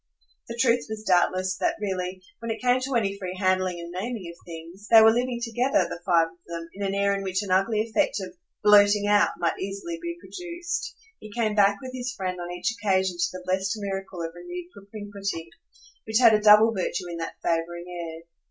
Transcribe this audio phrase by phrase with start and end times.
[0.47, 4.33] The truth was doubtless that really, when it came to any free handling and naming
[4.33, 7.43] of things, they were living together, the five of them, in an air in which
[7.43, 8.33] an ugly effect of
[8.63, 10.95] "blurting out" might easily be produced.
[11.19, 14.71] He came back with his friend on each occasion to the blest miracle of renewed
[14.73, 15.49] propinquity,
[16.07, 18.23] which had a double virtue in that favouring air.